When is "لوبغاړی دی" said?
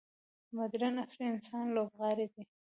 1.75-2.43